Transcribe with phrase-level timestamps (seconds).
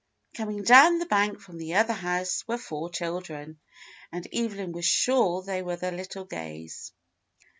[0.35, 3.59] Coming dow^n the bank from the other house were four children,
[4.11, 6.91] and Evelyn was sure they were the little Gays.